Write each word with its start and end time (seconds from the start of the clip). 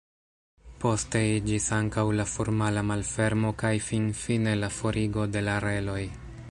Poste 0.83 1.21
iĝis 1.33 1.67
ankaŭ 1.77 2.05
la 2.21 2.25
formala 2.31 2.85
malfermo 2.93 3.55
kaj 3.63 3.73
finfine 3.91 4.57
la 4.65 4.75
forigo 4.81 5.31
de 5.37 5.45
la 5.51 5.63
reloj. 5.71 6.01